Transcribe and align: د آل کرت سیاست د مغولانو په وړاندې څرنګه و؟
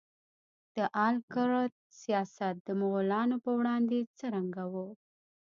د 0.75 0.77
آل 1.05 1.15
کرت 1.33 1.73
سیاست 2.01 2.55
د 2.67 2.69
مغولانو 2.81 3.35
په 3.45 3.51
وړاندې 3.59 3.99
څرنګه 4.17 4.63
و؟ 4.71 4.75